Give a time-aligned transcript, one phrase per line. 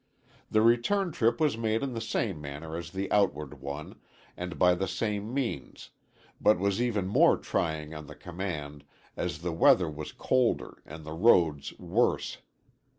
[0.49, 3.99] The return trip was made in the same manner as the outward one,
[4.35, 5.91] and by the same means,
[6.41, 8.83] but was even more trying on the command,
[9.15, 12.39] as the weather was colder and the roads worse.